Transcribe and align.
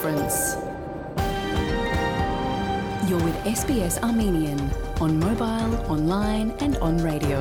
difference. 0.00 0.56
You're 3.08 3.24
with 3.24 3.36
SBS 3.44 4.02
Armenian 4.02 4.60
on 5.00 5.18
mobile, 5.20 5.72
online 5.94 6.52
and 6.64 6.76
on 6.86 6.96
radio. 7.04 7.40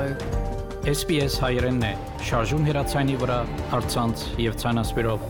SBS 0.83 1.37
հայերենն 1.43 1.85
է, 1.87 1.92
շարժուն 2.28 2.67
հեռացանի 2.67 3.15
վրա, 3.21 3.39
արցանց 3.78 4.25
եւ 4.43 4.60
ցանասպիրով։ 4.63 5.25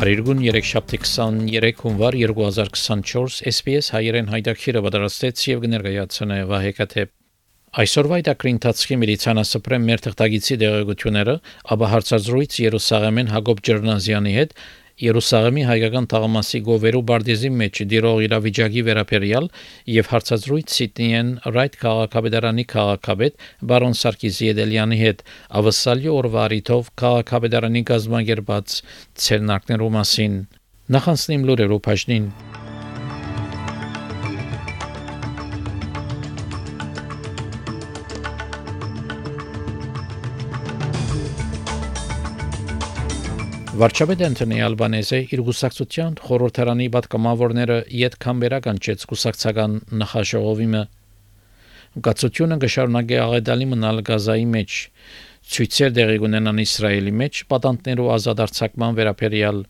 Փարիգուն 0.00 0.44
3723 0.48 1.84
հունվար 1.84 2.20
2024 2.24 3.40
SBS 3.52 3.92
հայերեն 3.96 4.32
հայտակիրը 4.36 4.86
պատրաստեց 4.88 5.48
եւ 5.52 5.64
կներկայացնե 5.66 6.44
Վահեկաթե 6.54 7.10
Այսօրվա 7.70 8.16
դակրի 8.26 8.50
ընթացքի 8.56 8.96
միլիցիանասպրեմ 8.98 9.84
մեր 9.86 10.00
թղթագիտի 10.02 10.56
դեղեցությունները, 10.58 11.34
ապա 11.74 11.90
հարցազրույց 11.92 12.56
Երուսաղեմեն 12.64 13.30
Հակոբ 13.30 13.60
Ջերնազյանի 13.68 14.32
հետ 14.36 14.56
Երուսաղեմի 15.00 15.62
հայկական 15.68 16.08
թաղամասի 16.10 16.60
գովերու 16.66 17.04
բարձի 17.12 17.52
մեջ 17.60 17.82
դիրող 17.94 18.18
իրավիճակի 18.26 18.84
վերաբերյալ 18.90 19.46
եւ 20.00 20.10
հարցազրույց 20.10 20.74
Սիդնիեն 20.80 21.32
Ռայթ 21.54 21.78
քաղաքապետարանի 21.86 22.66
քաղաքապետ 22.74 23.48
բարոն 23.70 23.98
Սարգիս 24.02 24.42
Եդելյանի 24.50 25.00
հետ 25.06 25.24
ավսալի 25.62 26.14
օրվա 26.18 26.44
արիթով 26.50 26.94
քաղաքապետարանի 27.06 27.86
գազམ་ագերբած 27.94 28.78
ցերնակներու 29.30 29.92
մասին 30.00 30.40
նախանցնիմ 30.98 31.50
լուրերով 31.52 31.84
բաժնին 31.86 32.32
Վարչապետ 43.80 44.22
Անտոնի 44.26 44.58
Ալբանեզը 44.60 45.18
իր 45.32 45.40
հուսակցության 45.46 46.16
խորհրդարանի 46.20 46.88
պատգամավորները 46.96 47.78
յետքամբերական 47.96 48.80
չեց 48.84 49.06
հուսակցական 49.12 49.76
նախաշողովիմը 50.02 50.82
Գացությունը 52.08 52.58
գշարունակի 52.66 53.18
աղետալի 53.22 53.70
մնալ 53.70 54.02
Գազայի 54.10 54.44
մեջ 54.56 54.76
ցույցեր 55.54 55.96
դեղի 56.00 56.20
ունենան 56.28 56.62
Իսրայելի 56.66 57.16
մեջ 57.22 57.42
պատանդներով 57.54 58.12
ազատ 58.18 58.44
արձակման 58.46 59.00
վերաբերյալ 59.00 59.64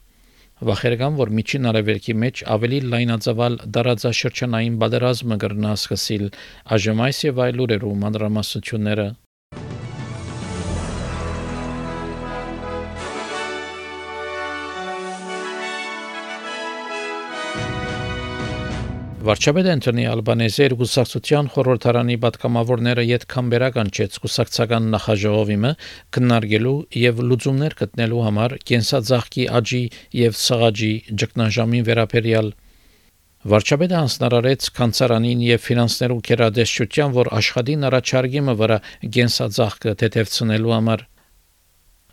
վախեր 0.71 1.01
կան 1.07 1.23
որ 1.23 1.35
միջին 1.39 1.71
արևելքի 1.71 2.21
մեջ 2.27 2.47
ավելի 2.59 2.85
լայնածավալ 2.91 3.63
դարաձաշրջանային 3.79 4.83
բادرազմը 4.83 5.43
կրնա 5.47 5.79
սկսիլ 5.85 6.31
այժմ 6.77 7.07
այս 7.07 7.27
եւ 7.31 7.45
այլ 7.47 7.67
ուրերում 7.69 8.09
անդրամասությունները 8.11 9.11
Վարչապետ 19.21 19.67
Անտոնի 19.69 20.05
Ալբանեզը 20.09 20.63
երկուսակցության 20.65 21.49
խորհրդարանի 21.53 22.15
պատգամավորները 22.23 23.03
յետ 23.05 23.27
կամբերական 23.33 23.91
չեց 23.93 24.15
կուսակցական 24.23 24.87
նախաժողովիմը 24.95 25.73
քննարկելու 26.17 26.73
եւ 27.01 27.21
լուծումներ 27.27 27.77
գտնելու 27.83 28.23
համար 28.27 28.55
կենսաձախքի 28.71 29.45
աճի 29.61 29.83
եւ 30.21 30.41
սղաճի 30.41 30.93
ճգնաժամին 31.21 31.87
վերաբերյալ 31.91 32.51
Վարչապետը 33.51 33.97
հանձնարարեց 34.01 34.73
կանցարանին 34.81 35.45
եւ 35.51 35.61
ֆինանսներու 35.67 36.19
կերադեսչության, 36.29 37.15
որ 37.21 37.31
աշխատին 37.41 37.87
առաջարկիմը 37.89 38.55
վրա 38.61 38.77
գենսաձախքը 39.17 39.95
թեթևցնելու 40.01 40.75
համար 40.77 41.05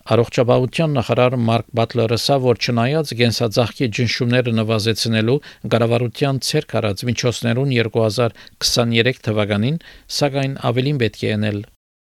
Առողջապահության 0.08 0.94
նախարար 0.96 1.34
Մարկ 1.48 1.72
Բատլերը 1.78 2.18
ասա, 2.22 2.36
որ 2.46 2.60
չնայած 2.64 3.10
գենսաձախքի 3.22 3.90
ջնշումները 3.98 4.54
նվազեցնելու 4.60 5.36
կառավարության 5.74 6.40
ցերկ 6.48 6.76
արած 6.80 7.04
միջոցներուն 7.12 7.74
2023 7.78 9.24
թվականին, 9.28 9.82
սակայն 10.20 10.62
ավելին 10.72 11.02
պետք 11.04 11.26
է 11.28 11.34
անել 11.40 11.60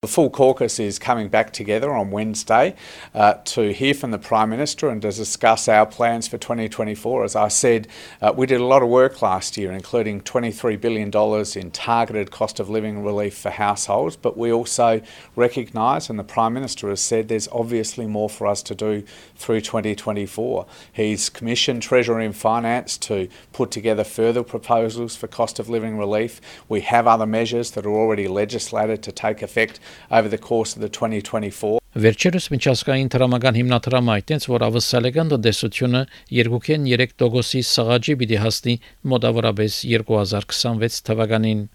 The 0.01 0.07
full 0.07 0.29
caucus 0.29 0.79
is 0.79 0.97
coming 0.97 1.27
back 1.27 1.51
together 1.51 1.93
on 1.93 2.09
Wednesday 2.09 2.73
uh, 3.13 3.33
to 3.43 3.73
hear 3.73 3.93
from 3.93 4.11
the 4.11 4.17
Prime 4.17 4.49
Minister 4.49 4.87
and 4.87 5.01
to 5.01 5.11
discuss 5.11 5.67
our 5.67 5.85
plans 5.85 6.25
for 6.25 6.37
2024. 6.37 7.25
As 7.25 7.35
I 7.35 7.49
said, 7.49 7.89
uh, 8.21 8.31
we 8.33 8.45
did 8.45 8.61
a 8.61 8.65
lot 8.65 8.81
of 8.81 8.87
work 8.87 9.21
last 9.21 9.57
year, 9.57 9.73
including 9.73 10.21
$23 10.21 10.79
billion 10.79 11.11
in 11.57 11.71
targeted 11.71 12.31
cost 12.31 12.61
of 12.61 12.69
living 12.69 13.03
relief 13.03 13.37
for 13.37 13.49
households, 13.49 14.15
but 14.15 14.37
we 14.37 14.53
also 14.53 15.01
recognise, 15.35 16.09
and 16.09 16.17
the 16.17 16.23
Prime 16.23 16.53
Minister 16.53 16.87
has 16.87 17.01
said, 17.01 17.27
there's 17.27 17.49
obviously 17.49 18.07
more 18.07 18.29
for 18.29 18.47
us 18.47 18.63
to 18.63 18.75
do 18.75 19.03
through 19.35 19.59
2024. 19.59 20.65
He's 20.93 21.29
commissioned 21.29 21.81
Treasury 21.81 22.25
and 22.25 22.33
Finance 22.33 22.97
to 22.99 23.27
put 23.51 23.69
together 23.69 24.05
further 24.05 24.43
proposals 24.43 25.17
for 25.17 25.27
cost 25.27 25.59
of 25.59 25.67
living 25.67 25.97
relief. 25.97 26.39
We 26.69 26.79
have 26.81 27.05
other 27.05 27.25
measures 27.25 27.71
that 27.71 27.85
are 27.85 27.91
already 27.91 28.29
legislated 28.29 29.03
to 29.03 29.11
take 29.11 29.41
effect 29.41 29.81
over 30.09 30.29
the 30.29 30.41
course 30.49 30.75
of 30.75 30.81
the 30.85 30.89
2024 30.89 31.79
Վերջերս 31.89 32.45
միջազգային 32.53 33.07
դրամական 33.13 33.55
հիմնադրամը 33.59 34.11
այդտենց 34.15 34.43
որ 34.51 34.65
ավսալեգան 34.67 35.31
տնտեսությունը 35.33 36.01
2.3 36.37 37.15
տոկոսի 37.23 37.61
սղաճի 37.65 38.15
պիտի 38.21 38.37
հասնի 38.43 38.75
մոտավորապես 39.13 39.81
2026 39.89 41.03
թվականին 41.09 41.67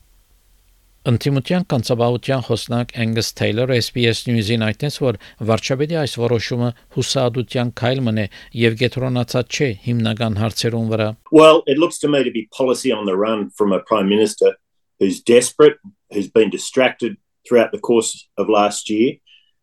Ընտիմության 1.05 1.65
կանցաբահության 1.69 2.45
խոսնակ 2.47 2.93
Angus 3.03 3.29
Taylor 3.37 3.67
SBS 3.75 4.23
News-ին 4.25 4.63
այդտենց 4.65 4.95
որ 5.03 5.19
վարչապետի 5.51 5.99
այս 6.01 6.15
որոշումը 6.23 6.71
հուսահատության 6.97 7.73
քայլ 7.81 8.01
մնե 8.07 8.25
եւ 8.61 8.79
գետրոնացած 8.81 9.59
չէ 9.59 9.69
հիմնական 9.89 10.39
հարցերուն 10.41 10.87
վրա 10.95 11.09
Well 11.41 11.61
it 11.67 11.83
looks 11.83 12.01
to 12.05 12.09
me 12.09 12.23
to 12.25 12.33
be 12.33 12.47
policy 12.57 12.95
on 12.95 13.05
the 13.11 13.19
run 13.25 13.51
from 13.51 13.77
a 13.77 13.83
prime 13.91 14.09
minister 14.09 14.55
who's 14.99 15.21
desperate 15.21 15.77
who's 16.15 16.31
been 16.31 16.49
distracted 16.49 17.19
throughout 17.47 17.72
the 17.72 17.78
course 17.78 18.28
of 18.37 18.49
last 18.49 18.91
year 18.91 19.15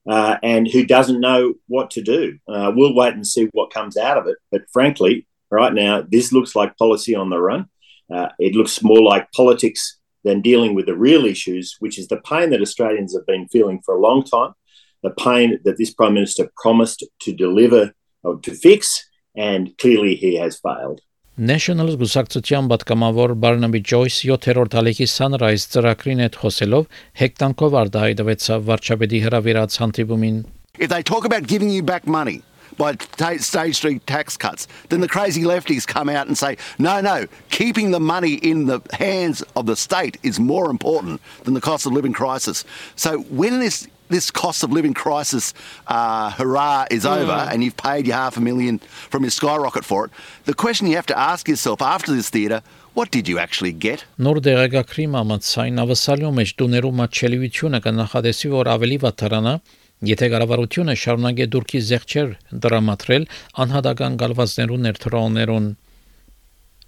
uh, 0.09 0.37
and 0.41 0.67
who 0.67 0.85
doesn't 0.85 1.19
know 1.19 1.53
what 1.67 1.91
to 1.91 2.01
do. 2.01 2.37
Uh, 2.47 2.71
we'll 2.75 2.95
wait 2.95 3.13
and 3.13 3.25
see 3.25 3.49
what 3.53 3.73
comes 3.73 3.97
out 3.97 4.17
of 4.17 4.27
it. 4.27 4.37
But 4.51 4.63
frankly, 4.71 5.27
right 5.49 5.73
now, 5.73 6.03
this 6.07 6.31
looks 6.31 6.55
like 6.55 6.77
policy 6.77 7.15
on 7.15 7.29
the 7.29 7.39
run. 7.39 7.67
Uh, 8.13 8.29
it 8.39 8.55
looks 8.55 8.83
more 8.83 9.01
like 9.01 9.31
politics 9.31 9.97
than 10.23 10.41
dealing 10.41 10.75
with 10.75 10.85
the 10.85 10.95
real 10.95 11.25
issues, 11.25 11.75
which 11.79 11.97
is 11.97 12.07
the 12.07 12.21
pain 12.21 12.49
that 12.51 12.61
Australians 12.61 13.15
have 13.15 13.25
been 13.25 13.47
feeling 13.47 13.81
for 13.83 13.95
a 13.95 14.01
long 14.01 14.23
time, 14.23 14.53
the 15.01 15.11
pain 15.11 15.59
that 15.63 15.77
this 15.77 15.93
Prime 15.93 16.13
Minister 16.13 16.51
promised 16.57 17.05
to 17.21 17.33
deliver 17.33 17.93
or 18.23 18.39
to 18.41 18.53
fix, 18.53 19.03
and 19.35 19.75
clearly 19.77 20.15
he 20.15 20.35
has 20.35 20.59
failed. 20.59 21.01
National 21.40 21.90
Զգուսակցության 21.92 22.68
պատգամավոր 22.72 23.32
Barnaby 23.36 23.82
Joyce 23.84 24.22
7-րդ 24.24 24.76
ալիքի 24.80 25.06
Sunrise 25.12 25.66
ծրագրին 25.68 26.22
հետ 26.24 26.38
խոսելով 26.40 26.86
հեկտանքով 27.20 27.76
արտահայտվեցավ 27.80 28.62
վարչապետի 28.70 29.20
հրավիրած 29.26 29.76
հանդիպումին 29.82 30.38
If 30.78 30.88
they 30.88 31.02
talk 31.02 31.26
about 31.28 31.46
giving 31.46 31.68
you 31.68 31.82
back 31.82 32.06
money 32.06 32.40
by 32.78 32.96
stage 33.36 33.80
three 33.80 33.98
tax 34.08 34.38
cuts, 34.38 34.66
then 34.88 35.02
the 35.02 35.08
crazy 35.08 35.42
lefties 35.42 35.86
come 35.86 36.08
out 36.08 36.26
and 36.26 36.38
say, 36.38 36.56
no, 36.78 37.02
no, 37.02 37.26
keeping 37.50 37.90
the 37.90 38.00
money 38.00 38.34
in 38.34 38.64
the 38.64 38.80
hands 38.92 39.42
of 39.56 39.66
the 39.66 39.76
state 39.76 40.16
is 40.22 40.40
more 40.40 40.70
important 40.70 41.20
than 41.44 41.52
the 41.52 41.60
cost 41.60 41.84
of 41.84 41.92
living 41.92 42.14
crisis. 42.14 42.64
So 42.96 43.20
when 43.28 43.60
this 43.60 43.88
this 44.11 44.29
cost 44.41 44.63
of 44.63 44.71
living 44.77 44.93
crisis 44.93 45.53
uh, 45.87 46.29
hurrah 46.37 46.85
is 46.91 47.03
mm. 47.05 47.17
over 47.17 47.39
and 47.51 47.63
you've 47.63 47.77
paid 47.77 48.05
your 48.07 48.17
half 48.17 48.37
a 48.37 48.43
million 48.49 48.79
from 49.13 49.23
your 49.23 49.31
skyrocket 49.31 49.85
for 49.85 50.05
it, 50.05 50.11
the 50.45 50.53
question 50.53 50.87
you 50.87 50.95
have 50.95 51.11
to 51.13 51.17
ask 51.17 51.47
yourself 51.47 51.81
after 51.81 52.11
this 52.13 52.29
theatre 52.29 52.61
What 52.93 53.09
did 53.09 53.29
you 53.31 53.37
actually 53.39 53.71
get? 53.71 54.01
Նոր 54.19 54.41
դեղեկագրի 54.43 55.05
մամացային 55.13 55.77
ավսալյո 55.79 56.31
մեջ 56.39 56.49
դուներու 56.59 56.89
մաչելիությունը 56.97 57.79
կնախադեսի 57.85 58.51
որ 58.51 58.69
ավելի 58.73 58.97
վատարանա 59.05 59.53
Եթե 60.01 60.27
կառավարությունը 60.33 60.93
շարունակե 60.97 61.45
դուրքի 61.53 61.79
զեղչեր 61.87 62.29
դրամատրել 62.65 63.25
անհատական 63.63 64.15
գալվածներու 64.21 64.79
ներդրողներուն 64.85 65.67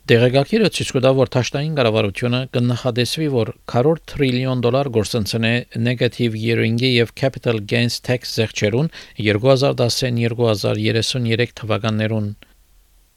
Դեղեկագիրը 0.03 0.67
ցույց 0.75 0.89
կտա, 0.97 1.11
որ 1.15 1.29
Թաշտային 1.31 1.75
կառավարությունը 1.77 2.39
կնախադեսվի, 2.51 3.27
որ 3.31 3.51
քառորդ 3.71 4.01
տրիլիոն 4.11 4.63
դոլար 4.65 4.89
գործընծնե 4.97 5.51
negative 5.79 6.35
gearing-ի 6.41 6.89
եւ 6.91 7.13
capital 7.21 7.61
gains 7.71 7.95
tax 8.03 8.33
զեղչերուն 8.35 8.89
2010-2033 9.27 11.55
թվականներուն։ 11.61 12.27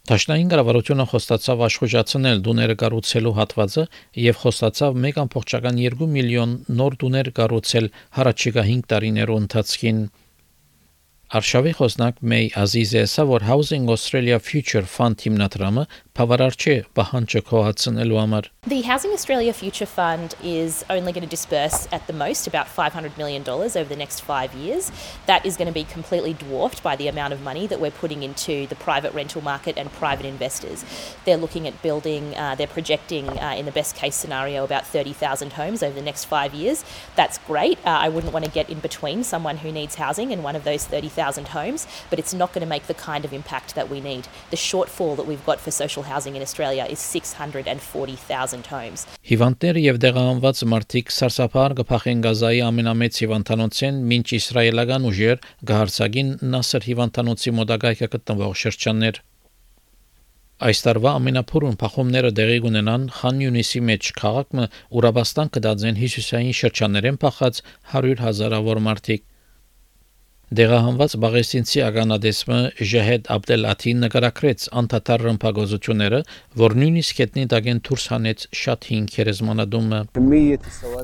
Թաշտային 0.07 0.47
կառավարությունը 0.53 1.05
խոստացավ 1.11 1.65
աշխուժացնել 1.67 2.39
դուները 2.47 2.79
կառուցելու 2.85 3.35
հատվածը 3.41 3.83
եւ 4.27 4.39
խոստացավ 4.45 5.01
1.2 5.11 6.07
միլիոն 6.15 6.55
նոր 6.79 6.97
դուներ 7.03 7.31
կառուցել 7.41 7.91
հարաճիգա 8.21 8.65
5 8.71 8.87
տարիներու 8.95 9.41
ընթացքին։ 9.43 9.99
Արշավի 11.27 11.71
խոսնակ 11.75 12.19
Մեյ 12.31 12.45
Ազիզը 12.55 13.01
ասա, 13.03 13.23
որ 13.27 13.43
Housing 13.49 13.89
Australia 13.91 14.37
Future 14.39 14.85
Fund 14.87 15.25
հիմնադրամը 15.25 15.83
բավարար 16.18 16.56
չէ 16.62 16.74
պահանջը 16.98 17.40
կողացնելու 17.48 18.18
համար։ 18.20 18.48
The 18.68 18.82
Housing 18.82 19.12
Australia 19.12 19.52
Future 19.52 19.86
Fund 19.86 20.34
is 20.40 20.84
only 20.88 21.12
going 21.12 21.24
to 21.24 21.30
disperse 21.34 21.88
at 21.90 22.06
the 22.06 22.12
most 22.12 22.46
about 22.46 22.66
$500 22.66 23.16
million 23.16 23.42
over 23.48 23.84
the 23.84 23.96
next 23.96 24.20
five 24.20 24.54
years. 24.54 24.92
That 25.26 25.44
is 25.44 25.56
going 25.56 25.66
to 25.66 25.74
be 25.74 25.84
completely 25.84 26.34
dwarfed 26.34 26.82
by 26.82 26.94
the 26.94 27.08
amount 27.08 27.32
of 27.32 27.40
money 27.40 27.66
that 27.66 27.80
we're 27.80 27.90
putting 27.90 28.22
into 28.22 28.66
the 28.68 28.76
private 28.76 29.12
rental 29.14 29.42
market 29.42 29.76
and 29.76 29.90
private 29.92 30.26
investors. 30.26 30.84
They're 31.24 31.36
looking 31.36 31.66
at 31.66 31.80
building, 31.82 32.36
uh, 32.36 32.54
they're 32.54 32.66
projecting 32.66 33.28
uh, 33.28 33.54
in 33.56 33.64
the 33.64 33.72
best 33.72 33.96
case 33.96 34.14
scenario 34.14 34.62
about 34.62 34.86
30,000 34.86 35.54
homes 35.54 35.82
over 35.82 35.94
the 35.94 36.02
next 36.02 36.26
five 36.26 36.54
years. 36.54 36.84
That's 37.16 37.38
great. 37.38 37.78
Uh, 37.84 37.90
I 37.90 38.08
wouldn't 38.10 38.32
want 38.32 38.44
to 38.44 38.50
get 38.50 38.70
in 38.70 38.78
between 38.80 39.24
someone 39.24 39.56
who 39.56 39.72
needs 39.72 39.96
housing 39.96 40.30
and 40.32 40.44
one 40.44 40.54
of 40.54 40.64
those 40.64 40.84
30,000 40.84 41.48
homes, 41.48 41.88
but 42.10 42.18
it's 42.18 42.32
not 42.32 42.52
going 42.52 42.62
to 42.62 42.68
make 42.68 42.86
the 42.86 42.94
kind 42.94 43.24
of 43.24 43.32
impact 43.32 43.74
that 43.74 43.90
we 43.90 44.00
need. 44.00 44.28
The 44.50 44.56
shortfall 44.56 45.16
that 45.16 45.26
we've 45.26 45.44
got 45.44 45.58
for 45.58 45.70
social 45.70 46.04
housing 46.07 46.35
in 46.39 46.41
Australia 46.47 46.85
is 46.89 46.99
640,000 46.99 48.67
homes. 48.73 49.05
Հիվանդներ 49.29 49.79
եւ 49.83 50.01
դեղահանված 50.07 50.65
մարդիկ 50.73 51.15
սարսափար 51.19 51.77
կփախեն 51.81 52.25
Գազայի 52.27 52.61
ամենամեծ 52.71 53.23
հիվանդանոցեն, 53.23 54.03
մինչ 54.11 54.27
իսրայելական 54.41 55.09
ուժեր 55.11 55.47
գահարցագին 55.71 56.29
Նասր 56.57 56.91
հիվանդանոցի 56.91 57.57
մոտակայքը 57.61 58.13
գտնվող 58.17 58.61
շրջաններ։ 58.65 59.25
Այս 60.57 60.79
տարվա 60.87 61.11
ամենափուրուն 61.19 61.75
փախումները 61.77 62.29
դեղի 62.37 62.61
կունենան 62.63 63.03
Խան 63.13 63.41
Յունիսի 63.43 63.81
մեջ 63.91 64.07
քաղաքը 64.17 64.63
ուրաբաստան 64.97 65.51
կդածեն 65.57 65.99
հիսուսային 66.01 66.55
շրջաններեն 66.59 67.19
փախած 67.21 67.59
100 67.93 68.23
հազարավոր 68.25 68.81
մարդիկ։ 68.87 69.26
Դեղահանված 70.52 71.12
բաղեստինցի 71.16 71.80
ագանադեսմը 71.80 72.56
Ժահեդ 72.88 73.28
Աբդելաթին 73.32 74.02
նկարագրեց 74.04 74.64
անդադար 74.80 75.22
ռմբագոզությունները, 75.26 76.18
որ 76.60 76.74
նույնիսկ 76.82 77.22
հետնի 77.22 77.44
դագեն 77.52 77.80
դուրս 77.88 78.04
հանեց 78.12 78.44
շատ 78.60 78.88
հին 78.90 79.06
քերեզմանադումը։ 79.14 80.00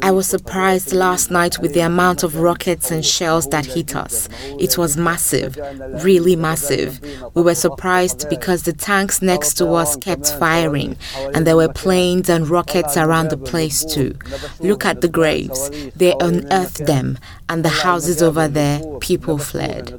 I 0.04 0.10
was 0.12 0.28
surprised 0.28 0.92
last 0.92 1.32
night 1.32 1.56
with 1.64 1.72
the 1.72 1.80
amount 1.86 2.24
of 2.28 2.36
rockets 2.36 2.90
and 2.90 3.02
shells 3.02 3.48
that 3.48 3.64
hit 3.64 3.96
us. 3.96 4.28
It 4.60 4.76
was 4.76 4.98
massive, 4.98 5.56
really 6.04 6.36
massive. 6.36 7.00
We 7.32 7.40
were 7.40 7.56
surprised 7.56 8.28
because 8.28 8.64
the 8.64 8.74
tanks 8.74 9.22
next 9.22 9.56
to 9.62 9.72
us 9.72 9.96
kept 9.96 10.28
firing 10.44 10.98
and 11.32 11.46
there 11.46 11.56
were 11.56 11.72
planes 11.72 12.28
and 12.28 12.50
rockets 12.50 12.98
around 12.98 13.30
the 13.30 13.40
place 13.40 13.82
too. 13.82 14.12
Look 14.60 14.84
at 14.84 15.00
the 15.00 15.08
graves. 15.08 15.70
They 15.96 16.12
unearthed 16.20 16.84
them 16.84 17.16
and 17.48 17.64
the 17.64 17.80
houses 17.80 18.22
over 18.22 18.46
there, 18.46 18.78
people 19.00 19.31
fled. 19.39 19.93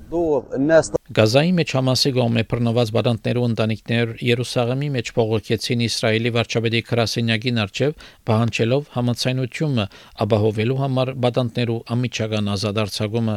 Գազայի 1.19 1.53
մեջ 1.59 1.75
Համասի 1.79 2.13
գոմե 2.17 2.45
բռնված 2.51 2.93
բանտներու 2.97 3.47
ընտանիքներ 3.51 4.13
Երուսաղեմի 4.29 4.89
մեջ 4.97 5.11
փողոքեցին 5.19 5.85
Իսրայելի 5.89 6.35
վարչապետի 6.37 6.83
քրասենյակին 6.91 7.63
արչև 7.65 8.07
բանջելով 8.31 8.93
համացայնությունը 8.99 9.89
ապահովելու 10.27 10.79
համար 10.85 11.13
բանտներու 11.25 11.81
ամիջական 11.97 12.55
ազատարձակումը 12.55 13.37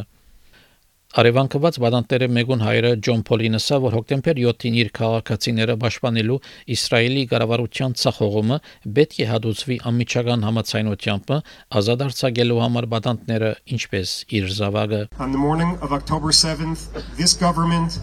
Արևանքված 1.17 1.77
բանտերը 1.81 2.25
մեգուն 2.29 2.59
հայրը 2.61 2.89
Ջոն 3.01 3.21
Պոլինսը, 3.25 3.77
որ 3.81 3.95
հոկտեմբեր 3.97 4.39
7-ին 4.43 4.75
իր 4.77 4.89
քաղաքացիները 4.97 5.75
պաշտպանելու 5.81 6.35
Իսրայելի 6.75 7.21
կառավարության 7.31 7.95
ցախողումը 8.01 8.57
պետք 8.97 9.15
է 9.23 9.25
հադուցվի 9.31 9.77
անմիջական 9.89 10.43
համացայնությամբ 10.45 11.31
ազատարձակելու 11.79 12.59
համար 12.61 12.87
բանտները 12.91 13.49
ինչպես 13.77 14.13
իր 14.37 14.45
զավակը 14.59 14.99
On 15.17 15.33
the 15.33 15.41
morning 15.41 15.71
of 15.81 15.95
October 15.97 16.29
7th, 16.29 16.85
this 17.17 17.33
government 17.33 17.97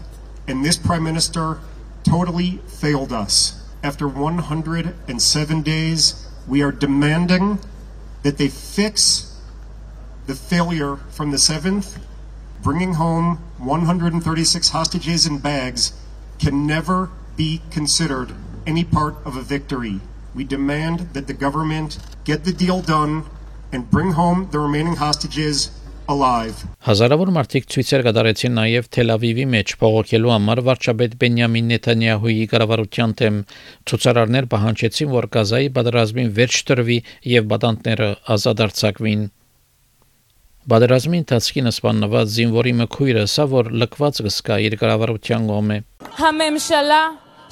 and 0.49 0.65
this 0.67 0.75
prime 0.75 1.07
minister 1.07 1.61
totally 2.03 2.59
failed 2.67 3.13
us. 3.15 3.63
After 3.81 4.09
107 4.09 5.63
days, 5.63 6.27
we 6.49 6.59
are 6.61 6.73
demanding 6.73 7.59
that 8.27 8.35
they 8.35 8.49
fix 8.51 9.39
the 10.27 10.35
failure 10.35 10.99
from 11.15 11.31
the 11.31 11.39
7th 11.39 11.95
bringing 12.65 12.93
home 12.93 13.37
136 13.59 14.69
hostages 14.69 15.27
in 15.27 15.37
bags 15.37 15.93
can 16.39 16.65
never 16.65 17.11
be 17.37 17.61
considered 17.69 18.33
any 18.65 18.83
part 18.83 19.15
of 19.23 19.37
a 19.37 19.41
victory. 19.41 19.99
We 20.33 20.45
demand 20.45 21.13
that 21.13 21.27
the 21.27 21.37
government 21.45 21.99
get 22.23 22.43
the 22.43 22.51
deal 22.51 22.81
done 22.81 23.23
and 23.71 23.89
bring 23.91 24.13
home 24.13 24.49
the 24.49 24.57
remaining 24.57 24.95
hostages 24.95 25.69
alive. 26.09 26.57
Հազարավոր 26.87 27.29
մարդիկ 27.37 27.69
ցույցեր 27.73 28.03
կատարեցին 28.07 28.57
նաև 28.57 28.89
Թել 28.97 29.13
Ավիվի 29.19 29.45
մեջ 29.53 29.77
փողոքելու 29.81 30.33
համար 30.33 30.61
վարչապետ 30.67 31.15
Բենյամին 31.21 31.71
Նեթանյահուի 31.73 32.45
կառավարության 32.51 33.15
դեմ 33.21 33.39
ցուցարարներ 33.89 34.49
պահանջեցին, 34.53 35.09
որ 35.15 35.29
Գազայի 35.37 35.71
պատերազմին 35.77 36.35
վերջ 36.41 36.61
տրվի 36.69 36.99
եւ 37.37 37.49
բադանտները 37.53 38.11
ազատարձակվին։ 38.37 39.25
Ընթացքին 40.65 41.69
սպանված 41.69 42.31
զինվորի 42.35 42.71
սա 43.29 43.43
որ 43.51 43.67
գոմե։ 45.51 45.77
Համեմշալա 46.17 47.01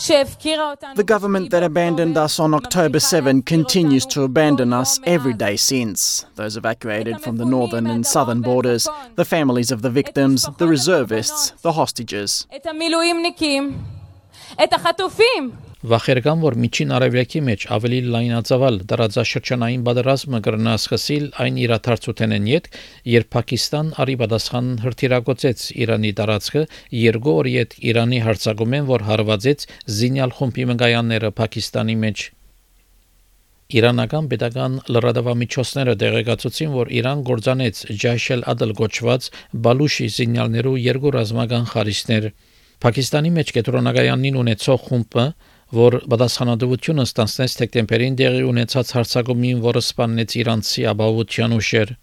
The 0.03 1.03
government 1.05 1.51
that 1.51 1.61
abandoned 1.61 2.17
us 2.17 2.39
on 2.39 2.55
October 2.55 2.99
7 2.99 3.43
continues 3.43 4.07
to 4.07 4.23
abandon 4.23 4.73
us 4.73 4.99
every 5.05 5.33
day 5.33 5.55
since. 5.55 6.25
Those 6.33 6.57
evacuated 6.57 7.21
from 7.21 7.37
the 7.37 7.45
northern 7.45 7.85
and 7.85 8.03
southern 8.03 8.41
borders, 8.41 8.89
the 9.15 9.23
families 9.23 9.69
of 9.69 9.83
the 9.83 9.91
victims, 9.91 10.49
the 10.57 10.67
reservists, 10.67 11.51
the 11.61 11.73
hostages. 11.73 12.47
Վախեր 15.83 16.19
կան, 16.23 16.39
որ 16.39 16.55
Միջին 16.63 16.91
Արևելքի 16.95 17.39
մեջ 17.43 17.63
ավելի 17.75 17.97
լայնածավալ 18.13 18.77
տարածաշրջանային 18.87 19.81
պատերազմը 19.83 20.39
կրնա 20.45 20.75
սկսել 20.79 21.25
այն 21.43 21.57
իրաթարցութենեն 21.63 22.45
յետ, 22.47 22.69
երբ 23.13 23.27
Պակիստան 23.35 23.89
արի 24.03 24.15
պատասխան 24.21 24.69
հրթիրակոծեց 24.85 25.65
Իրանի 25.83 26.11
տարածքը 26.19 26.63
երկու 26.99 27.33
օր 27.41 27.49
յետ 27.51 27.75
Իրանի 27.91 28.21
հարձակումեն, 28.29 28.87
որ 28.93 29.05
հարվածեց 29.11 29.67
զինյալ 29.99 30.35
խումբի 30.39 30.67
մգայանները 30.71 31.31
Պակիստանի 31.43 31.97
մեջ։ 32.07 32.23
Իրանական 33.83 34.25
պետական 34.31 34.73
լրատվամիջոցները 34.87 35.93
տեղեկացուցին, 35.99 36.73
որ 36.79 36.93
Իրան 37.03 37.23
գործանեց 37.27 37.85
Ջայշել 37.91 38.47
Ադլ 38.53 38.71
գոչված 38.79 39.27
Բալուշի 39.67 40.07
զինյալներու 40.15 40.79
երկու 40.83 41.13
ռազմական 41.17 41.65
խարիսներ։ 41.73 42.29
Պակիստանի 42.83 43.31
մեջ 43.39 43.51
կետրոնագայանին 43.57 44.39
ունեցող 44.43 44.79
խումբը 44.87 45.25
որ 45.73 45.95
պատասխանատվությունը 46.05 47.03
ստանցնեց 47.07 47.53
դեկտեմբերին 47.59 48.17
տեղի 48.19 48.41
ունեցած 48.45 48.89
հարցակումին, 48.93 49.61
որը 49.63 49.81
սպանեց 49.83 50.35
իրանցի 50.43 50.83
ապահովության 50.91 51.55
ուժեր։ 51.57 51.93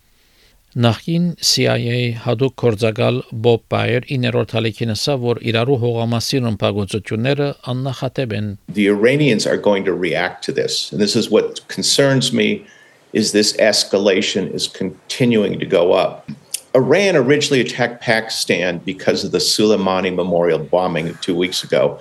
Նախին 0.71 1.25
CIA 1.43 1.95
հadoop 2.25 2.55
կորձակալ 2.63 3.17
Bob 3.47 3.63
Bayer 3.71 4.05
իներորդ 4.17 4.53
հալիքին 4.55 4.95
ասա, 4.95 5.17
որ 5.23 5.41
իրարու 5.51 5.79
հողամասի 5.83 6.43
ռմբագործությունները 6.45 7.49
աննախադեպ 7.73 8.35
են։ 8.39 8.53
The 8.75 8.87
Iranians 8.91 9.47
are 9.47 9.59
going 9.59 9.87
to 9.87 9.95
react 9.95 10.45
to 10.47 10.53
this. 10.53 10.93
And 10.93 11.03
this 11.03 11.17
is 11.17 11.31
what 11.31 11.67
concerns 11.67 12.33
me 12.33 12.67
is 13.13 13.33
this 13.33 13.53
escalation 13.59 14.47
is 14.55 14.69
continuing 14.69 15.59
to 15.59 15.67
go 15.67 15.93
up. 15.93 16.31
Iran 16.75 17.17
originally 17.17 17.61
attacked 17.61 18.01
Pakistan 18.01 18.79
because 18.87 19.25
of 19.25 19.33
the 19.33 19.43
Soleimani 19.43 20.15
memorial 20.15 20.61
bombing 20.61 21.19
2 21.21 21.35
weeks 21.35 21.65
ago. 21.65 21.99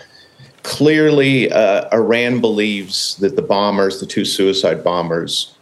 Clearly, 0.64 1.52
uh, 1.52 1.90
Iran 1.94 2.42
believes 2.42 3.16
that 3.18 3.36
the 3.36 3.42
bombers, 3.42 4.00
the 4.00 4.06
two 4.06 4.26
suicide 4.26 4.84
bombers, 4.84 5.56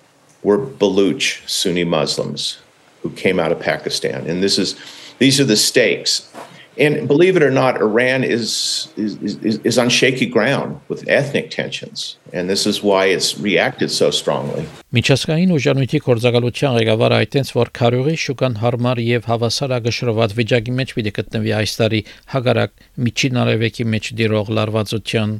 were 0.44 0.58
Baluch 0.58 1.48
Sunni 1.48 1.84
Muslims 1.84 2.60
who 3.02 3.10
came 3.12 3.40
out 3.40 3.52
of 3.52 3.60
Pakistan, 3.60 4.28
and 4.28 4.42
this 4.42 4.58
is 4.58 4.76
these 5.20 5.40
are 5.40 5.46
the 5.46 5.58
stakes. 5.58 6.32
And 6.80 7.08
believe 7.08 7.36
it 7.36 7.44
or 7.44 7.50
not, 7.50 7.82
Iran 7.82 8.24
is, 8.24 8.88
is, 8.96 9.18
is, 9.22 9.58
is 9.64 9.78
on 9.80 9.90
shaky 9.90 10.28
ground 10.28 10.80
with 10.90 11.08
ethnic 11.10 11.50
tensions. 11.50 12.18
And 12.34 12.50
this 12.50 12.68
is 12.68 12.84
why 12.84 13.06
it's 13.06 13.40
reacted 13.40 13.90
so 13.90 14.12
strongly. 14.12 14.66
Միջազգային 14.94 15.52
ուժանույթի 15.58 16.00
կորցակալության 16.06 16.78
ղեկավարը 16.78 17.18
այդտենց 17.24 17.50
որ 17.58 17.72
քարյուղի 17.80 18.16
շուկան 18.24 18.60
հարմար 18.62 19.02
եւ 19.08 19.28
հավասար 19.32 19.74
ագշրված 19.78 20.38
վիճակի 20.38 20.76
մեջ 20.78 20.94
պիտի 20.98 21.14
գտնվի 21.18 21.52
այս 21.58 21.74
տարի 21.82 22.02
հագարակ 22.36 22.72
միջին 23.08 23.42
արևեկի 23.44 23.88
մեջ 23.98 24.12
դիրող 24.22 24.54
լարվածության 24.58 25.36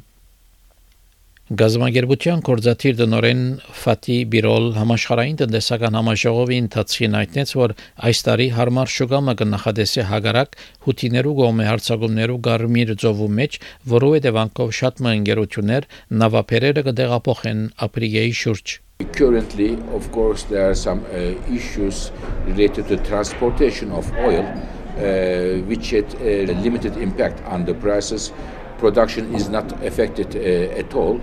Գազམ་ագերբության 1.48 2.42
կորզաթիր 2.44 2.96
դնորեն 2.98 3.38
Ֆատի 3.72 4.16
Բիրոլ 4.32 4.66
համաշխարհային 4.76 5.36
տնտեսական 5.40 5.94
համաժողովի 5.96 6.58
ընթացքին 6.62 7.14
հայտնեց, 7.16 7.52
որ 7.56 7.72
այս 8.04 8.18
տարի 8.26 8.48
հարմար 8.52 8.92
շուկամը 8.94 9.34
կնախադեսի 9.40 10.04
հագարակ 10.10 10.58
հութիներու 10.84 11.32
գոմե 11.38 11.68
հարցակումներու 11.70 12.36
գարմիր 12.48 12.92
ծովու 13.00 13.30
մեջ, 13.38 13.56
որովհետև 13.94 14.40
անկով 14.44 14.74
շատ 14.80 15.00
մը 15.08 15.14
ընկերություններ 15.22 15.88
նավապերերը 16.20 16.84
կդեղափոխեն 16.90 17.64
ապրիգեի 17.88 18.36
շուրջ 18.44 18.76
Currently, 19.16 19.70
of 19.94 20.12
course, 20.12 20.42
there 20.50 20.68
are 20.68 20.74
some 20.74 21.00
uh, 21.06 21.32
issues 21.48 22.10
related 22.44 22.88
to 22.88 22.96
transportation 23.08 23.92
of 23.92 24.10
oil, 24.18 24.42
uh, 24.42 25.62
which 25.70 25.92
had 25.94 26.12
a 26.20 26.52
limited 26.60 26.96
impact 26.98 27.40
on 27.46 27.64
the 27.64 27.74
prices 27.74 28.32
production 28.78 29.34
is 29.34 29.48
not 29.48 29.70
affected 29.84 30.34
uh, 30.36 30.78
at 30.78 30.94
all. 30.94 31.20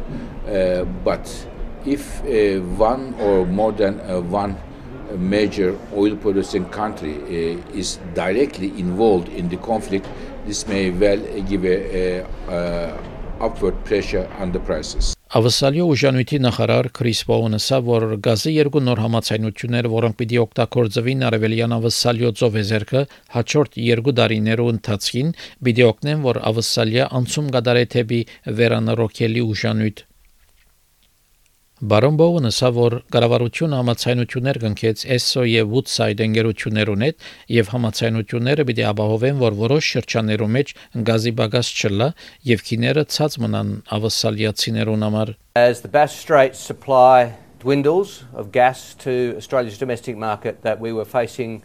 Uh, 0.48 0.84
but 1.04 1.48
if 1.86 2.22
uh, 2.24 2.62
one 2.78 3.14
or 3.16 3.46
more 3.46 3.72
than 3.72 4.00
one 4.30 4.58
major 5.18 5.78
oil 5.94 6.16
producing 6.16 6.66
country 6.70 7.14
is 7.74 8.00
directly 8.14 8.68
involved 8.80 9.30
in 9.30 9.50
the 9.50 9.58
conflict, 9.58 10.08
this 10.46 10.68
may 10.68 10.90
well 10.90 11.20
give 11.44 11.64
a, 11.66 12.20
a, 12.20 12.28
a 12.50 13.00
upward 13.40 13.84
pressure 13.86 14.30
on 14.40 14.52
the 14.52 14.60
prices. 14.60 15.15
Ավսալյո 15.36 15.86
ուժանույթի 15.92 16.38
նախարար 16.46 16.88
Քրիս 16.96 17.22
Բոունը 17.28 17.58
ասա, 17.60 17.80
որ 17.84 18.06
գազի 18.24 18.54
երկու 18.56 18.82
նոր 18.86 19.02
համացայնություններ, 19.04 19.90
որոնք 19.92 20.18
պիտի 20.22 20.40
օգտագործվին 20.46 21.26
արևելյան 21.30 21.76
Ավսալյո 21.76 22.32
ծովեզերքը 22.40 23.04
հաջորդ 23.36 23.78
երկու 23.90 24.16
տարիներու 24.22 24.72
ընթացքին, 24.78 25.36
պիտի 25.68 25.88
օգնեն, 25.92 26.26
որ 26.32 26.42
Ավսալիա 26.56 27.12
անցում 27.20 27.54
կդարե 27.60 27.86
թեպի 28.00 28.22
վերանորոգելի 28.64 29.48
ուժանույթ 29.52 30.06
Բարոն 31.84 32.16
Բոունը 32.16 32.50
ասա, 32.54 32.70
որ 32.72 32.94
կառավարությունը 33.12 33.76
համացայնություններ 33.82 34.60
կնքեց 34.64 35.02
ESSO 35.12 35.42
եւ 35.44 35.74
Woodside 35.74 36.24
ընկերություններուն 36.24 37.04
հետ 37.04 37.26
եւ 37.52 37.72
համացայնությունները 37.74 38.66
պիտի 38.70 38.86
ապահովեն, 38.92 39.42
որ 39.44 39.58
որոշ 39.60 39.90
շրջաններում 39.98 40.56
մեջ 40.56 40.72
գազի 41.12 41.36
բագաս 41.42 41.74
չլա 41.76 42.10
եւ 42.48 42.64
քիները 42.72 43.06
ցած 43.12 43.38
մնան 43.44 43.76
ավասալիացիներուն 44.00 45.06
համար 45.10 45.36
As 45.60 45.84
the 45.84 45.92
Bass 45.92 46.16
Strait 46.16 46.56
supply 46.56 47.36
dwindles 47.60 48.24
of 48.32 48.54
gas 48.56 48.96
to 49.04 49.36
Australia's 49.36 49.78
domestic 49.78 50.16
market 50.16 50.64
that 50.64 50.80
we 50.80 50.96
were 50.96 51.04
facing 51.04 51.62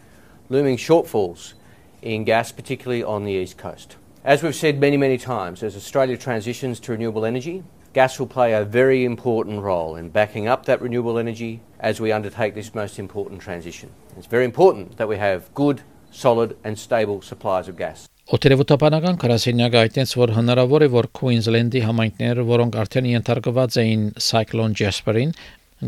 looming 0.49 0.75
shortfalls 0.75 1.53
in 2.01 2.25
gas 2.25 2.51
particularly 2.51 3.01
on 3.01 3.23
the 3.23 3.31
east 3.31 3.57
coast. 3.57 3.95
As 4.25 4.43
we've 4.43 4.59
said 4.59 4.77
many 4.77 4.97
many 4.97 5.17
times 5.17 5.63
as 5.63 5.77
Australia 5.77 6.17
transitions 6.17 6.81
to 6.81 6.91
renewable 6.91 7.23
energy 7.23 7.63
gas 7.93 8.19
will 8.19 8.27
play 8.27 8.53
a 8.53 8.63
very 8.63 9.03
important 9.03 9.61
role 9.61 9.95
in 9.95 10.09
backing 10.09 10.47
up 10.47 10.65
that 10.65 10.81
renewable 10.81 11.17
energy 11.17 11.59
as 11.79 11.99
we 11.99 12.11
undertake 12.11 12.53
this 12.55 12.73
most 12.73 12.97
important 12.99 13.41
transition. 13.41 13.89
It's 14.17 14.27
very 14.27 14.45
important 14.45 14.97
that 14.97 15.07
we 15.07 15.17
have 15.17 15.53
good, 15.53 15.81
solid 16.11 16.55
and 16.63 16.77
stable 16.79 17.21
supplies 17.21 17.67
of 17.67 17.77
gas. 17.77 18.07
Օտերևութաբանական 18.31 19.17
քարասենյակը 19.19 19.79
այդտենց 19.81 20.11
որ 20.15 20.31
հնարավոր 20.37 20.85
է 20.85 20.89
որ 20.93 21.07
Queensland-ի 21.17 21.81
համայնքները, 21.83 22.45
որոնք 22.47 22.77
արդեն 22.83 23.09
ենթարկված 23.11 23.77
էին 23.81 24.05
Cyclone 24.23 24.77
Jasper-ին, 24.79 25.33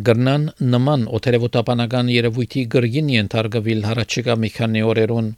գրնան 0.09 0.49
նման 0.73 1.05
օտերևութաբանական 1.19 2.09
երևույթի 2.11 2.65
գրգին 2.73 3.13
ենթարկվել 3.13 3.87
հարաճիգա 3.87 4.35
մի 4.43 4.49
քանի 4.57 4.83
օրերուն 4.89 5.29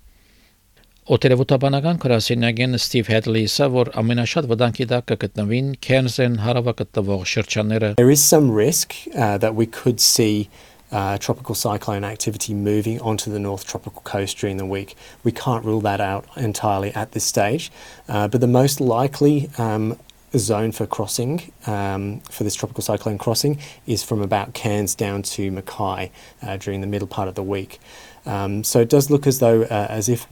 Օտերևութաբանական 1.10 1.96
քրասենյակեն 2.04 2.78
Ստիվ 2.78 3.08
Հեդլիսը, 3.10 3.66
որ 3.74 3.88
ամենաշատ 3.98 4.46
վտանգի 4.50 4.84
տակ 4.92 5.06
կգտնվին 5.10 5.70
Քերնսեն 5.86 6.36
հարավը 6.44 6.74
գտնվող 6.80 7.24
շրջանները։ 7.32 7.88
There 7.98 8.12
is 8.14 8.22
some 8.22 8.52
risk 8.54 8.94
uh, 9.14 9.38
that 9.38 9.56
we 9.58 9.66
could 9.66 9.98
see 9.98 10.48
uh, 10.92 11.18
tropical 11.18 11.54
cyclone 11.54 12.04
activity 12.04 12.54
moving 12.54 13.00
onto 13.00 13.30
the 13.30 13.38
north 13.38 13.66
tropical 13.66 14.02
coast 14.02 14.38
during 14.38 14.56
the 14.56 14.66
week. 14.66 14.94
We 15.24 15.32
can't 15.32 15.64
rule 15.64 15.80
that 15.80 16.00
out 16.00 16.26
entirely 16.36 16.92
at 16.94 17.12
this 17.12 17.24
stage, 17.24 17.70
uh, 18.08 18.28
but 18.28 18.40
the 18.40 18.46
most 18.46 18.80
likely 18.80 19.50
um, 19.58 19.96
zone 20.36 20.72
for 20.72 20.86
crossing 20.86 21.52
um, 21.66 22.20
for 22.20 22.44
this 22.44 22.54
tropical 22.54 22.82
cyclone 22.82 23.18
crossing 23.18 23.58
is 23.86 24.02
from 24.02 24.22
about 24.22 24.54
Cairns 24.54 24.94
down 24.94 25.22
to 25.22 25.50
Mackay 25.50 26.12
uh, 26.42 26.56
during 26.56 26.80
the 26.80 26.86
middle 26.86 27.08
part 27.08 27.28
of 27.28 27.34
the 27.34 27.42
week. 27.42 27.80
Um, 28.26 28.62
so 28.64 28.80
it 28.80 28.88
does 28.88 29.10
look 29.10 29.26
as 29.26 29.38
though, 29.38 29.62
uh, 29.62 29.86
as 29.88 30.08
if, 30.08 30.26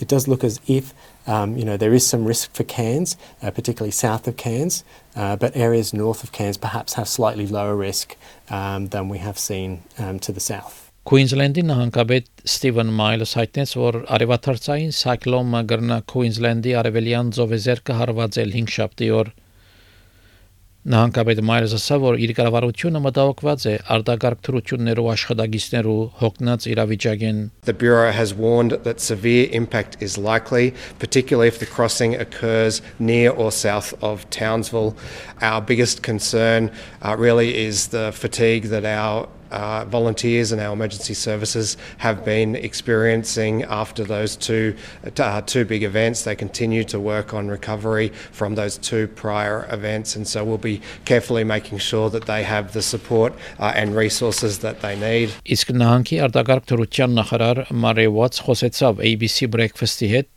it 0.00 0.08
does 0.08 0.28
look 0.28 0.44
as 0.44 0.60
if, 0.66 0.94
um, 1.26 1.56
you 1.56 1.64
know, 1.64 1.76
there 1.76 1.92
is 1.92 2.06
some 2.06 2.24
risk 2.24 2.54
for 2.54 2.62
Cairns, 2.64 3.16
uh, 3.42 3.50
particularly 3.50 3.90
south 3.90 4.28
of 4.28 4.36
Cairns, 4.36 4.84
uh, 5.16 5.36
but 5.36 5.56
areas 5.56 5.92
north 5.92 6.22
of 6.22 6.32
Cairns 6.32 6.56
perhaps 6.56 6.94
have 6.94 7.08
slightly 7.08 7.46
lower 7.46 7.76
risk 7.76 8.16
um, 8.48 8.88
than 8.88 9.08
we 9.08 9.18
have 9.18 9.38
seen 9.38 9.82
um, 9.98 10.18
to 10.20 10.32
the 10.32 10.40
south. 10.40 10.78
Queensland-ի 11.02 11.64
նահանգապետ 11.66 12.28
Ստիվեն 12.46 12.90
Մայլս 12.94 13.32
հայտնեց, 13.34 13.70
որ 13.74 13.96
արևաթարցային 14.16 14.92
սայքլոնը 14.94 15.62
գրնա 15.72 15.96
Queensland-ի 16.12 16.76
արևելյան 16.78 17.32
ծովեզերքը 17.34 17.96
հարվածել 17.98 18.54
5 18.54 18.70
շաբթի 18.76 19.08
օր 19.18 19.32
Նահանգապետ 20.87 21.39
Մայրս 21.43 21.73
ասավ, 21.75 22.03
որ 22.05 22.17
իր 22.23 22.31
կառավարությունը 22.37 22.99
մտահոգված 23.03 23.63
է 23.67 23.73
արտագարկ 23.91 24.43
թրություններով 24.47 25.09
աշխատագիցներու 25.13 25.95
հոգնած 26.21 26.67
իրավիճակեն։ 26.71 27.41
The 27.67 27.75
bureau 27.75 28.13
has 28.15 28.31
warned 28.33 28.77
that 28.87 29.03
severe 29.03 29.49
impact 29.51 29.97
is 29.99 30.17
likely, 30.17 30.73
particularly 30.97 31.49
if 31.51 31.59
the 31.59 31.65
crossing 31.65 32.15
occurs 32.15 32.81
near 32.99 33.31
or 33.31 33.51
south 33.51 33.91
of 34.01 34.23
Townsville. 34.29 34.95
Our 35.41 35.59
biggest 35.59 36.03
concern 36.03 36.71
uh, 37.01 37.17
really 37.19 37.57
is 37.57 37.89
the 37.89 38.13
fatigue 38.13 38.71
that 38.71 38.85
our 38.85 39.27
Uh, 39.51 39.85
volunteers 39.85 40.51
and 40.51 40.61
our 40.61 40.73
emergency 40.73 41.13
services 41.13 41.77
have 41.97 42.23
been 42.25 42.55
experiencing 42.55 43.63
after 43.63 44.03
those 44.03 44.35
two 44.35 44.75
uh, 45.17 45.41
two 45.41 45.65
big 45.65 45.83
events. 45.83 46.23
They 46.23 46.35
continue 46.35 46.83
to 46.85 46.99
work 46.99 47.33
on 47.33 47.47
recovery 47.47 48.09
from 48.31 48.55
those 48.55 48.77
two 48.77 49.07
prior 49.07 49.67
events, 49.71 50.15
and 50.15 50.27
so 50.27 50.43
we'll 50.43 50.57
be 50.57 50.81
carefully 51.05 51.43
making 51.43 51.79
sure 51.79 52.09
that 52.09 52.25
they 52.25 52.43
have 52.43 52.73
the 52.73 52.81
support 52.81 53.33
uh, 53.59 53.73
and 53.75 53.95
resources 53.95 54.59
that 54.59 54.81
they 54.81 54.95
need. 54.95 55.31
Նախարար 57.17 57.59
Մարի 57.83 58.07
խոսեցավ 58.45 58.99
ABC 59.09 59.47
Breakfast-ի 59.49 60.07
հետ 60.13 60.27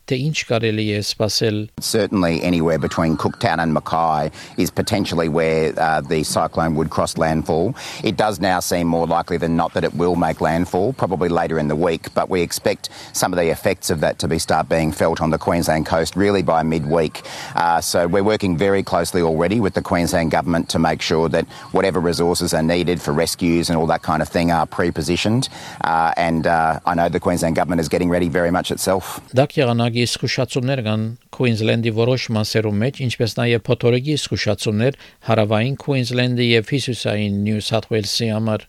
Certainly, 1.80 2.42
anywhere 2.42 2.78
between 2.78 3.16
Cooktown 3.16 3.60
and 3.60 3.72
Mackay 3.72 4.30
is 4.58 4.70
potentially 4.70 5.28
where 5.28 5.78
uh, 5.78 6.00
the 6.00 6.24
cyclone 6.24 6.74
would 6.74 6.90
cross 6.90 7.16
landfall. 7.16 7.76
It 8.02 8.16
does 8.16 8.40
now 8.40 8.58
seem 8.58 8.88
more 8.88 8.99
likely 8.99 9.37
than 9.37 9.55
not 9.55 9.73
that 9.73 9.83
it 9.83 9.93
will 9.93 10.15
make 10.15 10.41
landfall, 10.41 10.93
probably 10.93 11.29
later 11.29 11.57
in 11.59 11.67
the 11.67 11.75
week, 11.75 12.13
but 12.13 12.29
we 12.29 12.41
expect 12.41 12.89
some 13.13 13.31
of 13.31 13.39
the 13.39 13.49
effects 13.49 13.89
of 13.89 13.99
that 14.01 14.19
to 14.19 14.27
be 14.27 14.39
start 14.39 14.67
being 14.69 14.91
felt 14.91 15.21
on 15.21 15.29
the 15.29 15.37
Queensland 15.37 15.85
coast 15.85 16.15
really 16.15 16.41
by 16.41 16.63
midweek. 16.63 17.21
Uh, 17.55 17.79
so 17.81 18.07
we're 18.07 18.23
working 18.23 18.57
very 18.57 18.83
closely 18.83 19.21
already 19.21 19.59
with 19.59 19.73
the 19.73 19.81
Queensland 19.81 20.31
government 20.31 20.69
to 20.69 20.79
make 20.79 21.01
sure 21.01 21.29
that 21.29 21.45
whatever 21.71 21.99
resources 21.99 22.53
are 22.53 22.63
needed 22.63 23.01
for 23.01 23.11
rescues 23.13 23.69
and 23.69 23.77
all 23.77 23.87
that 23.87 24.01
kind 24.01 24.21
of 24.21 24.27
thing 24.27 24.51
are 24.51 24.65
pre-positioned. 24.65 25.49
Uh, 25.81 26.13
and 26.17 26.47
uh, 26.47 26.79
I 26.85 26.95
know 26.95 27.09
the 27.09 27.19
Queensland 27.19 27.55
government 27.55 27.79
is 27.81 27.89
getting 27.89 28.09
ready 28.09 28.29
very 28.29 28.51
much 28.51 28.71
itself. 28.71 29.21
Դակեղանակի 29.35 30.05
զսկուշացումներ 30.05 30.81
կան 30.85 31.03
Queensland-ի 31.35 31.91
որոշ 31.95 32.29
մասերում 32.35 32.77
մեջ, 32.83 33.01
ինչպես 33.07 33.35
նաև 33.39 33.63
փոթորիկի 33.67 34.15
զսկուշացումներ 34.15 34.99
հարավային 35.27 35.75
Queensland-ի 35.81 36.47
եւ 36.55 36.71
հյուսիսային 36.71 37.43
New 37.45 37.59
South 37.61 37.91
Wales-ի 37.91 38.31
համար։ 38.31 38.67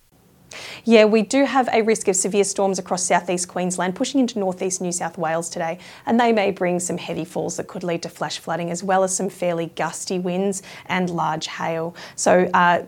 yeah, 0.83 1.05
we 1.05 1.21
do 1.21 1.45
have 1.45 1.69
a 1.71 1.81
risk 1.81 2.07
of 2.07 2.15
severe 2.15 2.43
storms 2.43 2.79
across 2.79 3.03
southeast 3.03 3.47
Queensland, 3.47 3.95
pushing 3.95 4.19
into 4.19 4.39
northeast 4.39 4.81
New 4.81 4.91
South 4.91 5.17
Wales 5.17 5.49
today, 5.49 5.77
and 6.05 6.19
they 6.19 6.31
may 6.31 6.51
bring 6.51 6.79
some 6.79 6.97
heavy 6.97 7.25
falls 7.25 7.57
that 7.57 7.67
could 7.67 7.83
lead 7.83 8.03
to 8.03 8.09
flash 8.09 8.39
flooding, 8.39 8.69
as 8.69 8.83
well 8.83 9.03
as 9.03 9.15
some 9.15 9.29
fairly 9.29 9.67
gusty 9.75 10.19
winds 10.19 10.63
and 10.87 11.09
large 11.09 11.47
hail. 11.47 11.95
So, 12.15 12.49
uh, 12.53 12.83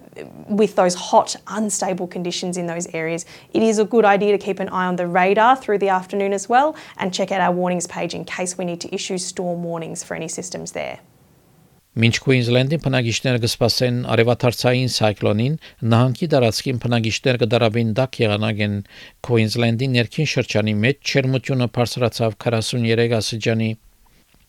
with 0.48 0.76
those 0.76 0.96
hot, 0.96 1.36
unstable 1.48 2.08
conditions 2.08 2.58
in 2.58 2.68
those 2.68 2.88
areas, 2.94 3.26
it 3.54 3.64
is 3.64 3.80
a 3.80 3.86
good 3.86 4.06
idea 4.06 4.32
to 4.38 4.44
keep 4.44 4.60
an 4.60 4.70
eye 4.70 4.86
on 4.86 4.96
the 4.96 5.08
radar 5.08 5.56
through 5.56 5.78
the 5.78 5.90
afternoon 5.90 6.34
as 6.34 6.50
well, 6.50 6.76
and 6.98 7.14
check 7.14 7.32
out 7.32 7.42
our 7.42 7.52
warnings 7.52 7.88
page 7.88 8.14
in 8.14 8.26
case 8.26 8.58
we 8.58 8.66
need 8.66 8.82
to 8.82 8.94
issue 8.94 9.18
storm 9.18 9.64
warnings 9.64 10.04
for 10.04 10.16
any 10.16 10.28
systems 10.28 10.72
there. 10.72 11.00
Մինչ 11.94 12.16
Queensland-ի 12.26 12.78
բնակիչները 12.82 13.40
կսպասեն 13.44 13.98
արևաթարցային 14.10 14.88
սայկլոնին, 14.90 15.58
նահանգի 15.94 16.28
տարածքին 16.34 16.80
բնակիչներ 16.82 17.38
կդարավին 17.44 17.92
դակ 18.00 18.18
եղանակ 18.24 18.64
են 18.66 18.80
Queensland-ի 19.28 19.90
ներքին 19.94 20.30
շրջանի 20.32 20.74
մեջ 20.86 21.12
չերմությունը 21.14 21.68
բարձրացավ 21.78 22.38
43 22.46 23.14
աստիճանի։ 23.20 23.70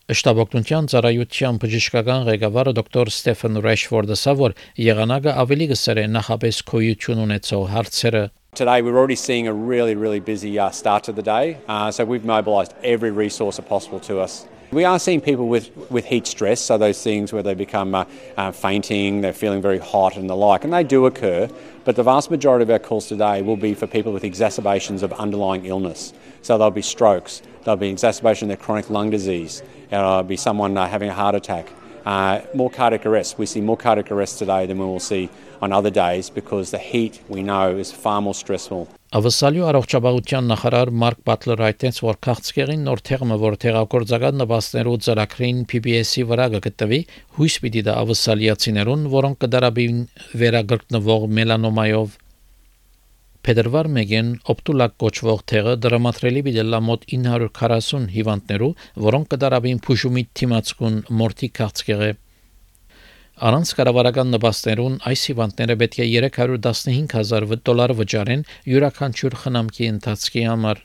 Շտաբօգնության 0.05 0.89
ծառայության 0.95 1.61
բժշկական 1.61 2.25
ղեկավարը 2.31 2.75
դոկտոր 2.81 3.13
Ստեֆեն 3.13 3.61
Ռեշֆորդը 3.69 4.17
ասա, 4.17 4.35
որ 4.41 4.57
եղանակը 4.89 5.37
ավելի 5.45 5.69
է 5.75 6.09
նախապես 6.17 6.63
քոյություն 6.73 7.23
ունեցող 7.29 7.69
հարցերը 7.77 8.25
Today, 8.55 8.83
we're 8.83 8.97
already 8.97 9.17
seeing 9.17 9.49
a 9.49 9.53
really, 9.53 9.97
really 9.97 10.21
busy 10.21 10.61
uh, 10.61 10.71
start 10.71 11.03
to 11.05 11.13
the 11.13 11.23
day. 11.23 11.59
Uh, 11.67 11.91
so, 11.91 12.05
we've 12.05 12.25
mobilised 12.25 12.73
every 12.85 13.11
resource 13.11 13.59
possible 13.59 13.99
to 13.99 14.21
us. 14.21 14.47
We 14.75 14.85
are 14.85 14.99
seeing 14.99 15.21
people 15.21 15.47
with, 15.47 15.71
with 15.89 16.05
heat 16.05 16.27
stress, 16.27 16.61
so 16.61 16.77
those 16.77 17.01
things 17.01 17.33
where 17.33 17.45
they 17.45 17.55
become 17.55 17.95
uh, 17.95 18.07
uh, 18.37 18.51
fainting, 18.51 19.21
they're 19.21 19.33
feeling 19.33 19.63
very 19.63 19.79
hot 19.79 20.17
and 20.17 20.29
the 20.29 20.35
like, 20.35 20.65
and 20.65 20.73
they 20.73 20.83
do 20.83 21.07
occur. 21.07 21.49
But 21.85 21.95
the 21.95 22.03
vast 22.03 22.29
majority 22.29 22.65
of 22.65 22.71
our 22.71 22.81
calls 22.81 23.07
today 23.07 23.41
will 23.43 23.57
be 23.57 23.75
for 23.75 23.87
people 23.87 24.13
with 24.13 24.25
exacerbations 24.25 25.05
of 25.05 25.13
underlying 25.13 25.65
illness. 25.67 26.13
So 26.43 26.59
there'll 26.59 26.73
be 26.73 26.83
strokes, 26.83 27.41
there'll 27.63 27.77
be 27.77 27.89
exacerbation 27.89 28.51
of 28.51 28.59
their 28.59 28.65
chronic 28.65 28.91
lung 28.91 29.11
disease, 29.11 29.63
there'll 29.91 30.25
be 30.25 30.37
someone 30.37 30.77
uh, 30.77 30.89
having 30.89 31.09
a 31.09 31.15
heart 31.15 31.37
attack. 31.37 31.69
Uh, 32.05 32.41
more 32.53 32.69
cardiac 32.69 33.07
arrest. 33.07 33.39
We 33.39 33.47
see 33.47 33.61
more 33.61 33.77
cardiac 33.77 34.11
arrest 34.11 34.41
today 34.41 34.67
than 34.67 34.79
we 34.79 34.87
will 34.87 34.99
see 34.99 35.31
on 35.63 35.73
other 35.73 35.91
days 35.91 36.31
because 36.31 36.73
the 36.73 36.79
heat 36.79 37.23
we 37.29 37.45
know 37.45 37.77
is 37.77 37.93
far 37.93 38.21
more 38.21 38.35
stressful. 38.35 38.89
Ավսալյու 39.15 39.67
առողջապահության 39.69 40.49
նախարար 40.51 40.91
Մարկ 41.01 41.19
Բատլերը 41.29 41.65
այդտենց 41.69 41.99
որ 42.03 42.17
քաղցկեղին 42.27 42.81
նոր 42.89 43.03
թեղմը 43.09 43.37
որ 43.43 43.57
թեղակորձական 43.65 44.41
նպաստներու 44.43 44.95
ծրագրին 45.07 45.61
PBS-ի 45.71 46.25
վրա 46.31 46.49
գտնվի 46.55 46.99
հույս 47.37 47.59
պիտի 47.63 47.85
դա 47.87 47.95
ավսալիացիներուն 48.01 49.05
որոնք 49.13 49.39
կդարաբին 49.45 50.01
վերագրտնվող 50.43 51.29
մելանոմայով 51.39 52.19
Փետրվար 53.45 53.93
1-ին 53.93 54.35
օպտուլակ 54.51 54.99
կոչվող 55.05 55.47
թեղը 55.55 55.77
դրամատրելի 55.85 56.43
բիդելա 56.49 56.79
մոտ 56.91 57.03
940 57.15 58.07
հիվանդներու, 58.19 58.75
որոնք 59.07 59.33
կդարաբին 59.35 59.83
փուշումի 59.85 60.29
թիմացկուն 60.41 61.01
մորթի 61.23 61.51
քաղցկեղը 61.61 62.09
Առանց 63.43 63.71
կառավարական 63.75 64.29
նպաստերուն 64.31 64.93
այս 65.11 65.23
հիվանդները 65.29 65.75
պետք 65.81 65.97
է 66.05 66.05
315000 66.15 67.63
դոլար 67.67 67.93
վճարեն 67.99 68.45
յուրաքանչյուր 68.71 69.35
խնամքի 69.41 69.89
ընթացքի 69.93 70.45
համար։ 70.49 70.83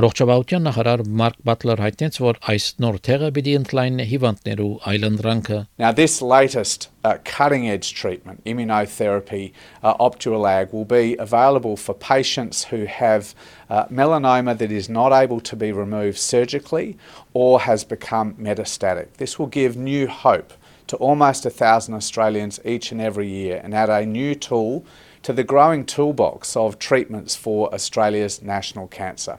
Առողջապահության 0.00 0.66
նախարար 0.66 1.04
Մարկ 1.20 1.38
Բատլեր 1.46 1.82
հայտնեց, 1.84 2.18
որ 2.24 2.40
այս 2.50 2.66
նոր 2.82 2.98
թեղը 3.06 3.30
պիտի 3.38 3.54
ընդլայնի 3.60 4.08
հիվանդներու 4.10 4.72
այլընտրանքը։ 4.90 5.60
Now 5.78 5.92
this 5.92 6.18
latest 6.20 6.88
uh, 7.04 7.14
cutting 7.22 7.70
edge 7.70 7.94
treatment, 7.94 8.42
immunotherapy, 8.44 9.52
uh, 9.84 9.94
Opdualag, 10.02 10.72
will 10.72 10.84
be 10.84 11.14
available 11.22 11.76
for 11.76 11.94
patients 11.94 12.64
who 12.74 12.84
have 12.90 13.34
uh, 13.70 13.86
melanoma 13.86 14.58
that 14.58 14.72
is 14.72 14.88
not 14.88 15.12
able 15.12 15.40
to 15.40 15.54
be 15.54 15.70
removed 15.70 16.18
surgically 16.18 16.98
or 17.32 17.60
has 17.60 17.84
become 17.84 18.34
metastatic. 18.34 19.14
This 19.18 19.38
will 19.38 19.46
give 19.46 19.76
new 19.76 20.08
hope 20.08 20.52
to 20.86 20.96
almost 20.96 21.46
a 21.46 21.50
thousand 21.50 21.94
Australians 21.94 22.60
each 22.64 22.92
and 22.92 23.00
every 23.00 23.28
year 23.28 23.60
and 23.62 23.74
add 23.74 23.90
a 23.90 24.06
new 24.06 24.34
tool 24.34 24.84
to 25.22 25.32
the 25.32 25.44
growing 25.44 25.84
toolbox 25.84 26.56
of 26.56 26.78
treatments 26.78 27.34
for 27.34 27.72
Australia's 27.74 28.42
national 28.42 28.86
cancer. 28.88 29.38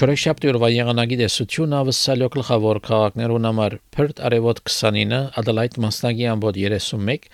Չորեքշաբթի 0.00 0.48
օրվա 0.48 0.68
եղանակի 0.72 1.16
դեսությունը 1.20 1.76
ավսալյո 1.82 2.28
գլխավոր 2.32 2.78
քաղաքներուն 2.86 3.48
համար 3.48 3.74
Perth 3.92 4.22
արևոտ 4.24 4.62
29, 4.64 5.18
Adelaide 5.36 5.82
մասնագի 5.84 6.28
ամբոտ 6.30 6.60
31, 6.62 7.26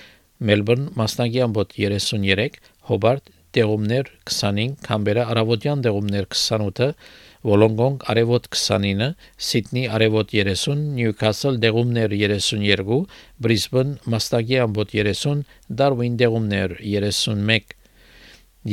Melbourne 0.51 0.89
մասնագի 0.99 1.45
ամբոտ 1.47 1.77
33, 1.77 2.59
Hobart 2.91 3.31
դեղումներ 3.55 4.11
25, 4.33 4.75
Canberra 4.89 5.29
արևոտյան 5.31 5.87
դեղումներ 5.87 6.27
28 6.35 6.91
Վոլոնգոնգ 7.47 8.05
արևոտ 8.11 8.47
29, 8.51 9.09
Սիդնի 9.49 9.83
արևոտ 9.97 10.33
30, 10.35 10.81
Նյուքասլ 10.97 11.59
դեղումներ 11.63 12.15
32, 12.19 12.99
Բրիսբեն 13.47 13.93
մաստագի 14.15 14.59
ամբոտ 14.65 14.95
30, 14.97 15.45
Դարվին 15.81 16.17
դեղումներ 16.23 16.77
31։ 16.83 17.77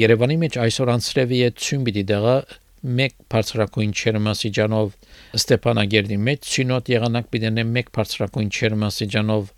Երևանի 0.03 0.37
մեջ 0.41 0.59
այսօր 0.63 0.91
անցրևի 0.97 1.39
է 1.47 1.49
ցյումբիդի 1.63 2.03
դեղը 2.13 2.37
1 2.83 3.19
բարձրակույն 3.31 3.91
չերմասիջանով 3.93 4.95
Ստեփանագերդի 5.37 6.17
մեջ 6.27 6.47
ցինոտ 6.53 6.89
եղանակ 6.93 7.29
պիտենե 7.35 7.63
1 7.83 7.91
բարձրակույն 7.97 8.49
չերմասիջանով 8.57 9.53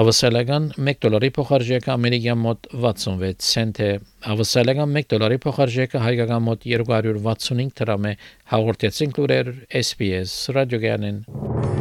Ավսալական 0.00 0.68
1 0.78 1.00
դոլարի 1.02 1.30
փոխարժեքը 1.34 1.90
ամերիկյան 1.96 2.40
մոտ 2.44 2.68
66 2.84 3.48
سنت 3.48 3.80
է։ 3.82 3.90
Ավսալական 4.34 4.94
1 5.02 5.10
դոլարի 5.14 5.40
փոխարժեքը 5.46 6.04
հայկական 6.06 6.46
մոտ 6.46 6.64
265 6.76 7.76
դրամ 7.82 8.08
է։ 8.12 8.14
Հաղորդեցին 8.54 9.18
լուրեր 9.18 9.52
SPS 9.82 10.38
ռադիոգյանեն։ 10.54 11.73